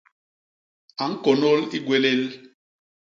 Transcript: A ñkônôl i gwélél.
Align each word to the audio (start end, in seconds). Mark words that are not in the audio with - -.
A 1.03 1.05
ñkônôl 1.11 1.61
i 1.77 1.79
gwélél. 1.85 2.21